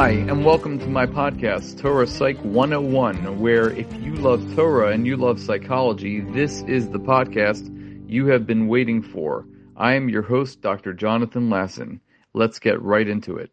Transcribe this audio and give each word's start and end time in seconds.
Hi, 0.00 0.12
and 0.12 0.46
welcome 0.46 0.78
to 0.78 0.86
my 0.86 1.04
podcast, 1.04 1.78
Torah 1.78 2.06
Psych 2.06 2.38
101, 2.38 3.38
where 3.38 3.68
if 3.68 3.92
you 4.02 4.14
love 4.14 4.42
Torah 4.56 4.92
and 4.92 5.06
you 5.06 5.14
love 5.18 5.38
psychology, 5.38 6.20
this 6.20 6.62
is 6.62 6.88
the 6.88 6.98
podcast 6.98 7.68
you 8.08 8.24
have 8.28 8.46
been 8.46 8.66
waiting 8.66 9.02
for. 9.02 9.46
I 9.76 9.92
am 9.92 10.08
your 10.08 10.22
host, 10.22 10.62
Dr. 10.62 10.94
Jonathan 10.94 11.50
Lasson. 11.50 12.00
Let's 12.32 12.58
get 12.58 12.80
right 12.80 13.06
into 13.06 13.36
it. 13.36 13.50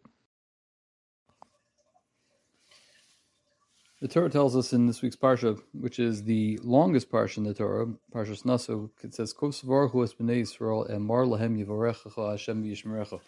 The 4.00 4.08
Torah 4.08 4.30
tells 4.30 4.56
us 4.56 4.72
in 4.72 4.86
this 4.86 5.02
week's 5.02 5.16
Parsha, 5.16 5.60
which 5.74 5.98
is 5.98 6.24
the 6.24 6.58
longest 6.62 7.10
Parsha 7.10 7.36
in 7.36 7.44
the 7.44 7.52
Torah, 7.52 7.88
Parshas 8.10 8.46
Naso, 8.46 8.90
it 9.02 9.12
says, 9.12 9.34
Kos 9.34 9.58
es 9.58 9.64
b'nei 9.66 10.40
Yisrael, 10.40 10.90
emar 10.90 11.26
lahem 11.26 11.62
yivarechacha 11.62 12.30
Hashem 12.30 12.64
v'yishmerecha 12.64 13.20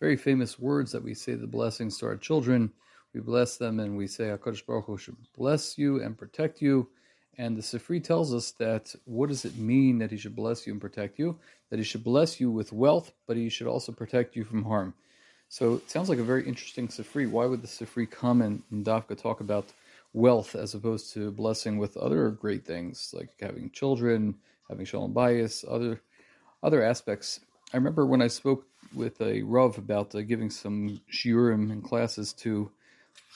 very 0.00 0.16
famous 0.16 0.58
words 0.58 0.92
that 0.92 1.02
we 1.02 1.14
say 1.14 1.34
the 1.34 1.46
blessings 1.46 1.98
to 1.98 2.06
our 2.06 2.16
children. 2.16 2.72
We 3.12 3.20
bless 3.20 3.56
them 3.56 3.80
and 3.80 3.96
we 3.96 4.06
say 4.06 4.24
HaKadosh 4.24 4.66
Baruch 4.66 4.86
Hu 4.86 4.98
should 4.98 5.16
bless 5.36 5.78
you 5.78 6.02
and 6.02 6.18
protect 6.18 6.60
you. 6.60 6.88
And 7.36 7.56
the 7.56 7.62
Sifri 7.62 8.02
tells 8.02 8.32
us 8.32 8.52
that 8.52 8.94
what 9.04 9.28
does 9.28 9.44
it 9.44 9.56
mean 9.56 9.98
that 9.98 10.10
he 10.10 10.16
should 10.16 10.36
bless 10.36 10.66
you 10.66 10.72
and 10.72 10.80
protect 10.80 11.18
you? 11.18 11.38
That 11.70 11.78
he 11.78 11.84
should 11.84 12.04
bless 12.04 12.40
you 12.40 12.50
with 12.50 12.72
wealth, 12.72 13.12
but 13.26 13.36
he 13.36 13.48
should 13.48 13.66
also 13.66 13.92
protect 13.92 14.36
you 14.36 14.44
from 14.44 14.64
harm. 14.64 14.94
So 15.48 15.74
it 15.74 15.90
sounds 15.90 16.08
like 16.08 16.18
a 16.18 16.24
very 16.24 16.46
interesting 16.46 16.88
Sifri. 16.88 17.30
Why 17.30 17.46
would 17.46 17.62
the 17.62 17.68
Sifri 17.68 18.10
comment 18.10 18.64
and 18.70 18.84
Dafka 18.84 19.20
talk 19.20 19.40
about 19.40 19.66
wealth 20.12 20.54
as 20.54 20.74
opposed 20.74 21.12
to 21.14 21.30
blessing 21.30 21.78
with 21.78 21.96
other 21.96 22.30
great 22.30 22.64
things 22.64 23.12
like 23.16 23.30
having 23.40 23.70
children, 23.70 24.36
having 24.68 24.84
shalom 24.84 25.14
bayis, 25.14 25.64
other 25.68 26.00
other 26.62 26.82
aspects? 26.82 27.40
I 27.72 27.76
remember 27.76 28.06
when 28.06 28.22
I 28.22 28.28
spoke 28.28 28.66
with 28.94 29.20
a 29.20 29.42
Rav 29.42 29.78
about 29.78 30.14
uh, 30.14 30.22
giving 30.22 30.50
some 30.50 31.00
shiurim 31.12 31.70
and 31.70 31.82
classes 31.82 32.32
to 32.34 32.70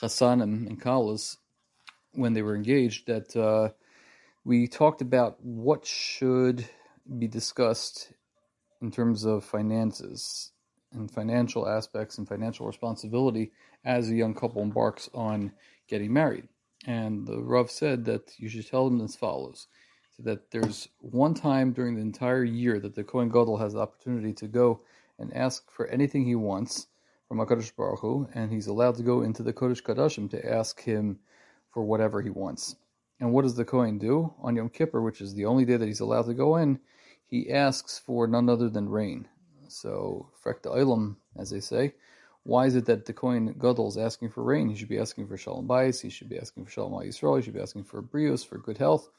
Chassanim 0.01 0.67
and 0.67 0.81
Kalas 0.81 1.37
when 2.13 2.33
they 2.33 2.41
were 2.41 2.55
engaged 2.55 3.07
that 3.07 3.35
uh, 3.35 3.69
we 4.43 4.67
talked 4.67 5.01
about 5.01 5.37
what 5.43 5.85
should 5.85 6.67
be 7.17 7.27
discussed 7.27 8.13
in 8.81 8.91
terms 8.91 9.25
of 9.25 9.43
finances 9.43 10.51
and 10.91 11.11
financial 11.11 11.67
aspects 11.67 12.17
and 12.17 12.27
financial 12.27 12.65
responsibility 12.65 13.51
as 13.85 14.09
a 14.09 14.15
young 14.15 14.33
couple 14.33 14.61
embarks 14.61 15.09
on 15.13 15.51
getting 15.87 16.13
married. 16.13 16.47
And 16.85 17.27
the 17.27 17.41
Rav 17.41 17.69
said 17.69 18.05
that 18.05 18.33
you 18.37 18.49
should 18.49 18.67
tell 18.67 18.85
them 18.85 19.01
as 19.01 19.15
follows 19.15 19.67
that 20.19 20.51
there's 20.51 20.89
one 20.99 21.33
time 21.33 21.71
during 21.71 21.95
the 21.95 22.01
entire 22.01 22.43
year 22.43 22.79
that 22.79 22.95
the 22.95 23.03
Kohen 23.03 23.29
Gadol 23.29 23.57
has 23.57 23.73
the 23.73 23.79
opportunity 23.79 24.33
to 24.33 24.47
go 24.47 24.81
and 25.19 25.33
ask 25.35 25.69
for 25.69 25.87
anything 25.87 26.25
he 26.25 26.35
wants 26.35 26.87
from 27.27 27.37
HaKadosh 27.37 27.75
Baruch 27.75 27.99
Hu, 27.99 28.27
and 28.33 28.51
he's 28.51 28.67
allowed 28.67 28.95
to 28.95 29.03
go 29.03 29.21
into 29.21 29.43
the 29.43 29.53
Kodesh 29.53 29.83
Kadashim 29.83 30.31
to 30.31 30.51
ask 30.51 30.81
him 30.81 31.19
for 31.71 31.83
whatever 31.83 32.21
he 32.21 32.31
wants. 32.31 32.75
And 33.19 33.31
what 33.33 33.43
does 33.43 33.55
the 33.55 33.65
Kohen 33.65 33.99
do? 33.99 34.33
On 34.41 34.55
Yom 34.55 34.69
Kippur, 34.69 35.01
which 35.01 35.21
is 35.21 35.35
the 35.35 35.45
only 35.45 35.65
day 35.65 35.77
that 35.77 35.87
he's 35.87 35.99
allowed 35.99 36.25
to 36.25 36.33
go 36.33 36.55
in, 36.55 36.79
he 37.27 37.51
asks 37.51 37.99
for 37.99 38.25
none 38.25 38.49
other 38.49 38.69
than 38.69 38.89
rain. 38.89 39.27
So, 39.67 40.29
Frek 40.43 40.61
Olam, 40.61 41.17
as 41.37 41.51
they 41.51 41.59
say, 41.59 41.93
why 42.43 42.65
is 42.65 42.75
it 42.75 42.85
that 42.85 43.05
the 43.05 43.13
Kohen 43.13 43.53
Gadol 43.59 43.89
is 43.89 43.97
asking 43.97 44.29
for 44.29 44.43
rain? 44.43 44.69
He 44.69 44.75
should 44.75 44.89
be 44.89 44.97
asking 44.97 45.27
for 45.27 45.37
Shalom 45.37 45.67
Bayis, 45.67 46.01
he 46.01 46.09
should 46.09 46.29
be 46.29 46.39
asking 46.39 46.65
for 46.65 46.71
Shalom 46.71 46.93
Yisrael, 46.93 47.37
he 47.37 47.43
should 47.43 47.53
be 47.53 47.61
asking 47.61 47.83
for 47.83 48.01
Brios, 48.01 48.47
for 48.47 48.57
good 48.57 48.79
health, 48.79 49.09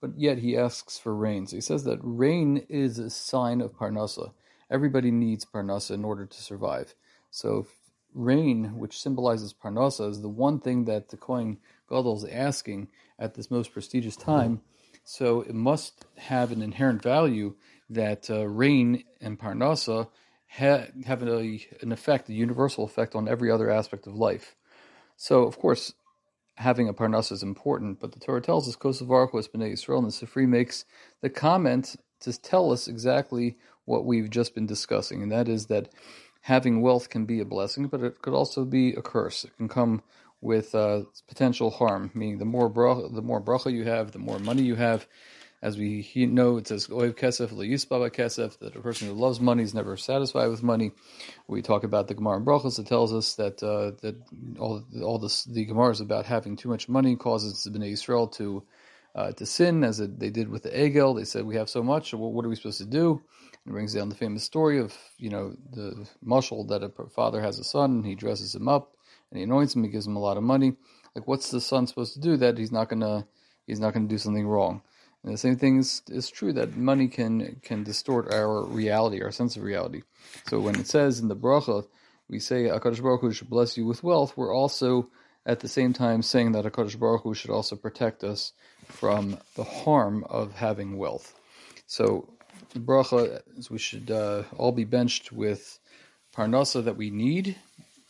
but 0.00 0.12
yet 0.16 0.38
he 0.38 0.56
asks 0.56 0.98
for 0.98 1.14
rain. 1.14 1.46
So 1.46 1.56
he 1.56 1.60
says 1.60 1.84
that 1.84 1.98
rain 2.02 2.64
is 2.70 2.98
a 2.98 3.10
sign 3.10 3.60
of 3.60 3.76
Parnasa 3.76 4.32
everybody 4.70 5.10
needs 5.10 5.44
parnasa 5.44 5.92
in 5.92 6.04
order 6.04 6.26
to 6.26 6.42
survive. 6.42 6.94
So 7.30 7.66
rain, 8.14 8.78
which 8.78 9.00
symbolizes 9.00 9.54
parnasa, 9.54 10.10
is 10.10 10.22
the 10.22 10.28
one 10.28 10.60
thing 10.60 10.84
that 10.84 11.08
the 11.08 11.16
Kohen 11.16 11.58
Gadol 11.88 12.18
is 12.18 12.24
asking 12.24 12.88
at 13.18 13.34
this 13.34 13.50
most 13.50 13.72
prestigious 13.72 14.16
time. 14.16 14.62
So 15.04 15.40
it 15.42 15.54
must 15.54 16.04
have 16.16 16.52
an 16.52 16.62
inherent 16.62 17.02
value 17.02 17.54
that 17.88 18.30
uh, 18.30 18.46
rain 18.46 19.04
and 19.20 19.38
parnasa 19.38 20.08
ha- 20.48 20.86
have 21.04 21.22
a, 21.22 21.66
an 21.80 21.92
effect, 21.92 22.28
a 22.28 22.32
universal 22.32 22.84
effect 22.84 23.14
on 23.14 23.28
every 23.28 23.50
other 23.50 23.70
aspect 23.70 24.06
of 24.06 24.14
life. 24.14 24.54
So, 25.16 25.42
of 25.42 25.58
course, 25.58 25.94
having 26.56 26.88
a 26.88 26.94
parnasa 26.94 27.32
is 27.32 27.42
important, 27.42 28.00
but 28.00 28.12
the 28.12 28.20
Torah 28.20 28.40
tells 28.40 28.68
us, 28.68 28.76
Kosovarko 28.76 29.38
es 29.38 29.48
b'nei 29.48 29.72
Yisrael, 29.72 29.98
and 29.98 30.06
the 30.06 30.12
Sifri 30.26 30.46
makes 30.46 30.84
the 31.20 31.30
comment 31.30 31.96
to 32.20 32.38
tell 32.40 32.70
us 32.70 32.86
exactly 32.86 33.56
what 33.90 34.04
we've 34.04 34.30
just 34.30 34.54
been 34.54 34.66
discussing, 34.66 35.22
and 35.22 35.32
that 35.32 35.48
is 35.48 35.66
that 35.66 35.88
having 36.42 36.80
wealth 36.80 37.10
can 37.10 37.26
be 37.26 37.40
a 37.40 37.44
blessing, 37.44 37.88
but 37.88 38.02
it 38.02 38.22
could 38.22 38.34
also 38.34 38.64
be 38.64 38.92
a 38.94 39.02
curse. 39.02 39.44
It 39.44 39.56
can 39.56 39.68
come 39.68 40.02
with 40.40 40.74
uh, 40.74 41.02
potential 41.28 41.70
harm, 41.70 42.10
meaning 42.14 42.38
the 42.38 42.44
more 42.44 42.70
bracha, 42.70 43.12
the 43.12 43.20
more 43.20 43.42
bracha 43.42 43.72
you 43.72 43.84
have, 43.84 44.12
the 44.12 44.18
more 44.18 44.38
money 44.38 44.62
you 44.62 44.76
have. 44.76 45.06
As 45.62 45.76
we 45.76 46.06
know, 46.16 46.56
it 46.56 46.68
says 46.68 46.86
"oiv 46.86 47.16
kesef 47.16 47.48
leyisbaba 47.48 48.10
kesef," 48.10 48.58
that 48.60 48.76
a 48.76 48.80
person 48.80 49.08
who 49.08 49.14
loves 49.14 49.40
money 49.40 49.62
is 49.62 49.74
never 49.74 49.94
satisfied 49.98 50.48
with 50.48 50.62
money. 50.62 50.92
We 51.48 51.60
talk 51.60 51.84
about 51.84 52.08
the 52.08 52.14
Gemara 52.14 52.38
in 52.38 52.46
Brachos 52.46 52.76
that 52.76 52.86
tells 52.86 53.12
us 53.12 53.34
that 53.34 53.62
uh, 53.62 53.90
that 54.02 54.16
all 54.58 54.82
all 55.02 55.18
this, 55.18 55.44
the 55.44 55.66
Gemara 55.66 55.90
is 55.90 56.00
about 56.00 56.24
having 56.24 56.56
too 56.56 56.70
much 56.70 56.88
money 56.88 57.16
causes 57.16 57.62
the 57.64 57.70
Bnei 57.70 57.92
Israel 57.92 58.28
to 58.38 58.62
uh, 59.14 59.32
to 59.32 59.46
sin, 59.46 59.84
as 59.84 60.00
it, 60.00 60.18
they 60.18 60.30
did 60.30 60.48
with 60.48 60.62
the 60.62 60.70
Egel. 60.70 61.16
They 61.16 61.24
said, 61.24 61.44
"We 61.44 61.56
have 61.56 61.68
so 61.68 61.82
much. 61.82 62.12
Well, 62.12 62.32
what 62.32 62.44
are 62.44 62.48
we 62.48 62.56
supposed 62.56 62.78
to 62.78 62.86
do?" 62.86 63.22
It 63.66 63.70
brings 63.70 63.94
down 63.94 64.08
the 64.08 64.14
famous 64.14 64.44
story 64.44 64.78
of 64.78 64.96
you 65.18 65.30
know 65.30 65.54
the 65.72 66.08
mushal 66.24 66.68
that 66.68 66.82
a 66.82 66.90
father 67.08 67.40
has 67.40 67.58
a 67.58 67.64
son, 67.64 67.90
and 67.92 68.06
he 68.06 68.14
dresses 68.14 68.54
him 68.54 68.68
up 68.68 68.94
and 69.30 69.38
he 69.38 69.44
anoints 69.44 69.74
him. 69.74 69.84
He 69.84 69.90
gives 69.90 70.06
him 70.06 70.16
a 70.16 70.20
lot 70.20 70.36
of 70.36 70.42
money. 70.42 70.74
Like, 71.14 71.26
what's 71.26 71.50
the 71.50 71.60
son 71.60 71.86
supposed 71.86 72.14
to 72.14 72.20
do 72.20 72.36
that 72.38 72.58
he's 72.58 72.72
not 72.72 72.88
gonna 72.88 73.26
he's 73.66 73.80
not 73.80 73.94
gonna 73.94 74.08
do 74.08 74.18
something 74.18 74.46
wrong? 74.46 74.82
And 75.22 75.34
the 75.34 75.38
same 75.38 75.56
thing 75.56 75.78
is, 75.78 76.02
is 76.08 76.30
true 76.30 76.52
that 76.54 76.76
money 76.76 77.08
can 77.08 77.60
can 77.62 77.84
distort 77.84 78.32
our 78.32 78.64
reality, 78.64 79.22
our 79.22 79.32
sense 79.32 79.56
of 79.56 79.62
reality. 79.62 80.02
So 80.48 80.60
when 80.60 80.76
it 80.76 80.86
says 80.86 81.20
in 81.20 81.28
the 81.28 81.36
bracha, 81.36 81.86
we 82.28 82.38
say 82.38 82.64
Hakadosh 82.64 83.02
Baruch 83.02 83.20
Hu 83.20 83.32
should 83.32 83.50
bless 83.50 83.76
you 83.76 83.86
with 83.86 84.02
wealth. 84.02 84.36
We're 84.36 84.54
also 84.54 85.10
at 85.46 85.60
the 85.60 85.68
same 85.68 85.92
time 85.92 86.22
saying 86.22 86.52
that 86.52 86.64
Hakadosh 86.64 86.98
Baruch 86.98 87.22
Hu 87.22 87.34
should 87.34 87.50
also 87.50 87.76
protect 87.76 88.24
us 88.24 88.52
from 88.90 89.38
the 89.54 89.64
harm 89.64 90.24
of 90.28 90.52
having 90.54 90.98
wealth. 90.98 91.34
So 91.86 92.28
the 92.72 92.80
bracha 92.80 93.42
is 93.56 93.70
we 93.70 93.78
should 93.78 94.10
uh, 94.10 94.44
all 94.56 94.72
be 94.72 94.84
benched 94.84 95.32
with 95.32 95.78
parnasa 96.36 96.84
that 96.84 96.96
we 96.96 97.10
need, 97.10 97.56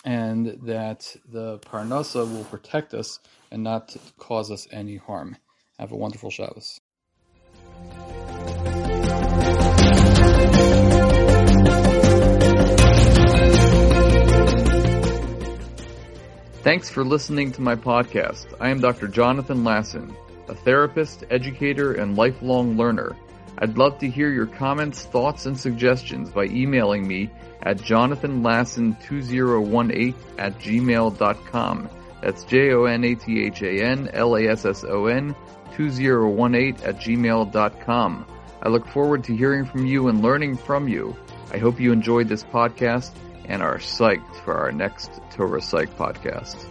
and 0.05 0.59
that 0.63 1.17
the 1.31 1.59
parnasa 1.61 2.31
will 2.31 2.45
protect 2.45 2.95
us 2.95 3.19
and 3.51 3.63
not 3.63 3.97
cause 4.19 4.51
us 4.51 4.67
any 4.71 4.97
harm. 4.97 5.37
Have 5.79 5.93
a 5.93 5.97
wonderful 5.97 6.31
Shabbos. 6.31 6.81
Thanks 16.63 16.91
for 16.91 17.05
listening 17.05 17.53
to 17.53 17.63
my 17.63 17.75
podcast. 17.75 18.47
I 18.61 18.69
am 18.69 18.81
Dr. 18.81 19.09
Jonathan 19.09 19.65
Lasson, 19.65 20.15
a 20.51 20.55
therapist, 20.55 21.25
educator, 21.31 21.95
and 21.95 22.17
lifelong 22.17 22.77
learner. 22.77 23.17
I'd 23.59 23.77
love 23.79 23.99
to 23.99 24.09
hear 24.09 24.31
your 24.31 24.47
comments, 24.47 25.03
thoughts, 25.05 25.47
and 25.47 25.59
suggestions 25.59 26.31
by 26.31 26.45
emailing 26.47 27.07
me 27.07 27.31
at 27.63 27.77
jonathanlasson2018 27.79 30.15
at 30.39 30.59
gmail.com. 30.59 31.91
That's 32.23 32.45
J-O-N-A-T-H-A-N-L-A-S-S-O-N 32.45 35.37
2018 35.77 36.87
at 36.87 36.97
gmail.com. 36.97 38.27
I 38.63 38.69
look 38.69 38.87
forward 38.89 39.25
to 39.25 39.35
hearing 39.37 39.65
from 39.65 39.87
you 39.87 40.09
and 40.09 40.21
learning 40.21 40.59
from 40.59 40.87
you. 40.89 41.17
I 41.53 41.59
hope 41.59 41.81
you 41.81 41.93
enjoyed 41.93 42.29
this 42.29 42.45
podcast 42.45 43.13
and 43.47 43.63
are 43.63 43.79
psyched 43.79 44.45
for 44.45 44.55
our 44.55 44.73
next 44.73 45.21
Torah 45.31 45.63
Psych 45.63 45.97
podcast. 45.97 46.67